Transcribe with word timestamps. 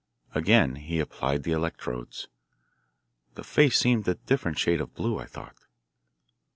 Again 0.33 0.77
he 0.77 0.99
applied 0.99 1.43
the 1.43 1.51
electrodes. 1.51 2.27
The 3.35 3.43
face 3.43 3.77
seemed 3.77 4.07
a 4.07 4.15
different 4.15 4.57
shade 4.57 4.81
of 4.81 4.95
blue, 4.95 5.19
I 5.19 5.27
thought. 5.27 5.67